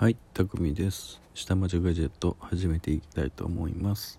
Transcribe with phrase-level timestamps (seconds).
[0.00, 1.20] はい、たくみです。
[1.34, 4.18] 下町ガジェット始めていきたいと思います。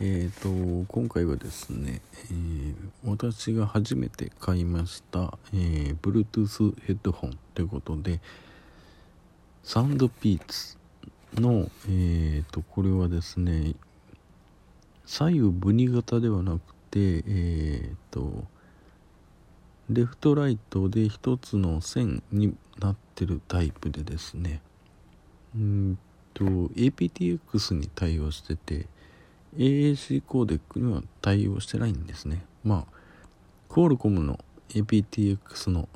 [0.00, 2.00] えーと、今回はですね、
[2.30, 8.22] えー私が初めて買いました、えー Bluetooth ヘッドホンということで、
[9.62, 10.78] サウンドピーツ
[11.34, 13.74] の、えーと、これはですね、
[15.04, 16.58] 左右分離型ではなく
[16.90, 18.46] て、えーと、
[19.90, 24.62] レフトライトで一つの線になってるタイプでですね
[25.56, 25.98] うーん
[26.34, 28.86] と aptX に対応してて
[29.56, 32.44] AAC コーデックには対応してないんですね。
[32.64, 32.92] まあ
[33.68, 34.38] クアルコムの
[34.70, 35.88] aptX の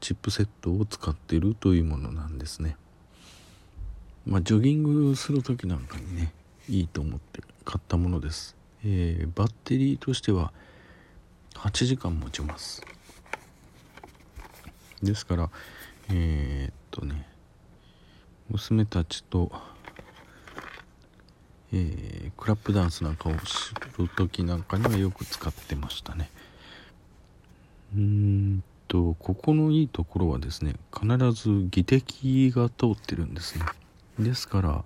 [0.00, 2.76] チップセットを使っているというものなんですね。
[4.26, 6.32] まあジョギングする時なんかにね
[6.68, 10.52] いいと思って買ったものです、えーバッテリーとしては
[11.54, 12.82] 8時間持ちます。
[15.02, 15.50] ですから
[16.10, 17.31] えーっとね
[18.50, 19.52] 娘たちと、
[21.72, 26.28] えークラップダンスなんかをする時なんかにはよく使ってましたね。
[27.94, 33.64] うーんとここのいいところはですね必ず技的が通ってるんですね。
[34.18, 34.84] ですから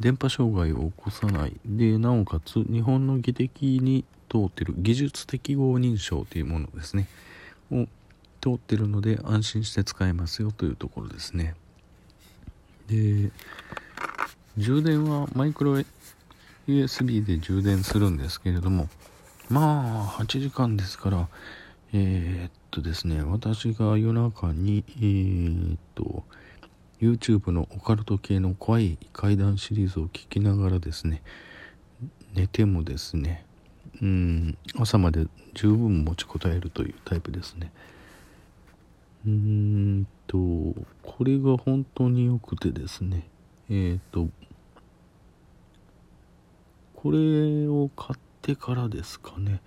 [0.00, 1.52] 電波障害を起こさない。
[1.64, 4.74] でなおかつ日本の技的に通ってる。
[4.76, 7.06] 技術適合認証というものですね。
[7.70, 7.86] を
[8.40, 11.54] 通ってるので安心して使えますよというところですね。
[12.92, 13.30] で
[14.58, 15.82] 充電はマイクロ
[16.68, 18.88] USB で充電するんですけれども
[19.48, 21.28] まあ8時間ですから
[21.94, 26.24] えーっとですね私が夜中にえーっと
[27.00, 31.22] YouTube のオカルト系の怖い怪談シリーズを聞きながらですね
[32.34, 33.44] 寝てもですね
[34.00, 37.72] うん朝まで十分持ちこたえるというタイプですね。
[39.26, 40.38] うーんと
[41.02, 43.28] これが本当に良くてですね。
[43.70, 44.28] えっ、と
[46.96, 49.60] これを買ってからですかね。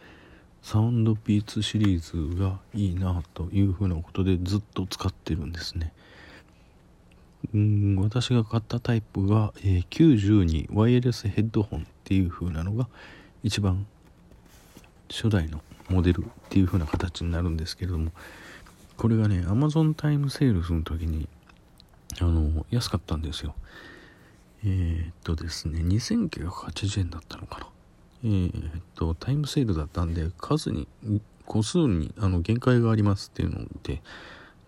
[0.62, 5.94] サウンドピーツシリーズがいいなというふうなことでずっと使ってるんですね。
[7.54, 12.90] うん私が買ったタイプが、えー92ワイヤレスヘッドホンっていう風なのが
[13.44, 13.86] 一番
[15.08, 18.12] 初代のモデルっていう風な形になるんですけれども。
[18.98, 21.28] これがね Amazon タイムセールスの時に
[22.22, 23.56] あの安かったんですよ。
[24.64, 27.68] えーっとですね2980円だったのかな。
[28.24, 30.88] えーっとタイムセールだったんで数に
[31.46, 34.02] 個数にあの限界がありますっていうので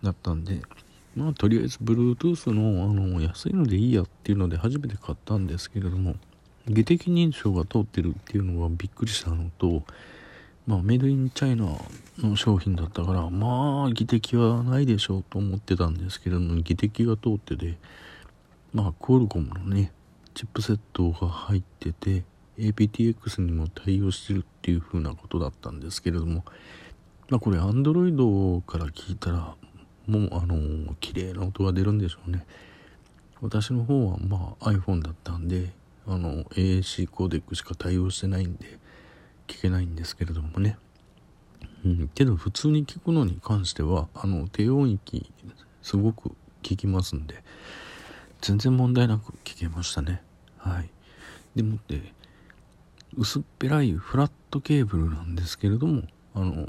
[0.02, 0.62] だったんで
[1.16, 6.14] まあとりあえず Bluetooth のあの安いのでいいやっていうので初めて買ったんですけれども
[6.68, 9.82] 技適認証が通ってるっていうのがびっくりしたのと
[10.68, 11.66] まあメイドインチャイナ
[12.18, 17.78] の商品だったからまあ技適はないでしょうと思ってたんですけれども技適が通ってて
[18.74, 19.92] まあクアルコムのね
[20.34, 22.22] チップセットが入ってて
[22.58, 26.44] aptX にも対応してるっていう風なことだったんですけれども
[27.30, 29.54] まあこれ Android から聞いたら
[30.06, 32.46] もうあの綺麗な音が出るんでしょうね。
[33.40, 35.70] 私の方はまあ iPhone だったんで
[36.06, 38.78] あの AAC コーデックしか対応してないんで
[39.48, 40.78] 聞けないんですけれどもね。
[41.84, 45.30] うんけど普通に聞くのに関してはあの低音域
[45.82, 46.32] すごく
[46.62, 47.42] 聞きますんで
[48.40, 50.22] 全然問題なく聞けましたね。
[50.58, 50.90] はい。
[51.56, 52.12] でもって
[53.16, 56.02] 薄っぺらいフラットケーブルなんですけれども
[56.34, 56.66] あの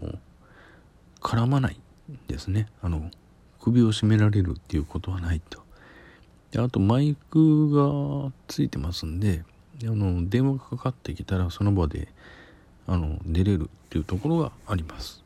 [1.22, 1.80] 絡まない
[2.28, 2.68] ですね。
[2.82, 3.12] あの
[3.60, 5.62] 首を絞められるっていうことはないと。
[6.52, 9.44] であとマイクがついてますんで
[9.84, 12.08] あの電話がかかってきたらその場で
[12.92, 15.24] あの出れるっていうところがあります、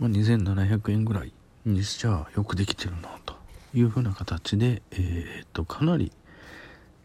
[0.00, 1.32] まあ、2700円ぐらい
[1.64, 3.36] にしちゃよくできてるなと
[3.72, 6.10] いうふうな形でえーっとかなり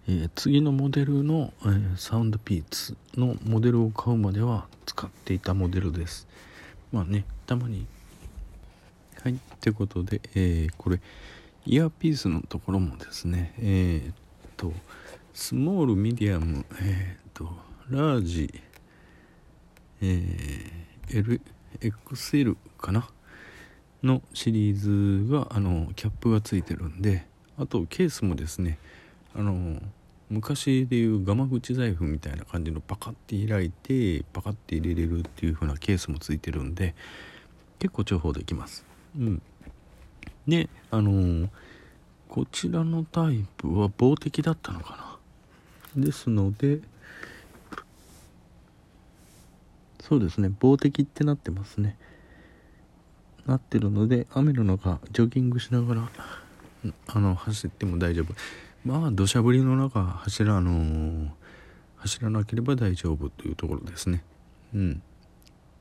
[0.07, 6.27] えー次のモデルの、えーサウンドピーツのモデルを買うまでは使っていたモデルです。
[6.91, 7.85] まあねたまに
[9.21, 10.99] はいってことで、えーこれ
[11.65, 14.13] イヤーピースのところもですねえっ
[14.57, 14.73] と
[15.35, 17.49] スモールミディアムえっと
[17.89, 18.61] ラージ
[20.05, 21.41] えー、L
[21.79, 23.07] XL かな？
[24.03, 27.25] のシリーズがあのキャップがついてるんで
[27.57, 28.77] あとケースもですね
[29.33, 29.81] あの
[30.29, 36.95] 昔でいうガマ口財布みたいな感じのパカッて開いてパカッて入れれるっていう風なケースもついてるんで
[37.79, 38.85] 結構重宝できます。
[39.17, 39.41] うん。
[40.47, 41.49] であの
[42.27, 45.17] こちらのタイプは防滴だったのか
[45.95, 46.03] な？
[46.03, 46.81] ですので
[50.03, 50.51] そうですね。
[50.59, 51.97] 防滴ってなってますね。
[53.45, 56.09] なってるので雨の中ジョギングしながら
[57.07, 58.33] あの走っても大丈夫。
[58.83, 61.29] まあ土砂降りの中走らあのー、
[61.95, 64.25] 走らなければ大丈夫というところですね。
[64.75, 65.01] うん。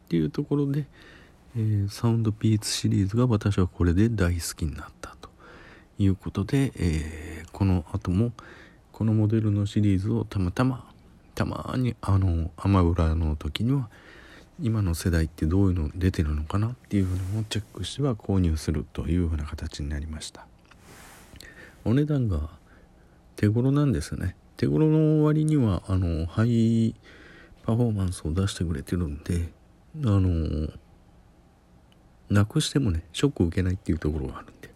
[0.04, 0.86] っていうところで、
[1.56, 5.30] えー、サウンドピーツシリーズが私はこれで大好きになったと
[5.98, 8.30] いうことで、えー、この後も
[8.92, 10.91] このモデルのシリーズをたまたま
[11.34, 13.88] たまにあのアマウラの時には
[14.60, 20.46] 今の世代ってどういうの出てるのかなっていうのをチェックしては購入するというふうな形になりました。
[21.84, 22.50] お値段が
[23.36, 24.36] 手頃なんですね。
[24.56, 26.94] 手頃の割にはあのハイ
[27.64, 29.52] パフォーマンスを出してくれてるんで
[30.04, 30.68] あの
[32.30, 34.70] なくしてもねショック受けないっていうところがあるんで。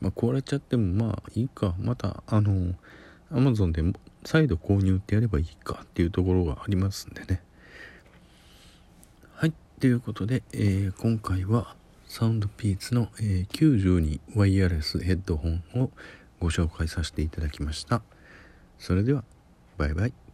[0.00, 1.74] まあ壊れちゃってもまあいいか。
[1.78, 2.74] またあの
[3.30, 3.82] アマゾンで
[4.24, 7.42] 再度購入ってやればいいかっていうところがありますんでね。
[9.34, 9.52] はい。
[9.80, 11.74] ということで、えー、今回は
[12.06, 15.90] サウンドピーツの、えー、92ワイヤレスヘッドホンを
[16.40, 18.02] ご紹介させていただきました。
[18.78, 19.24] それでは
[19.76, 20.25] バイバイ。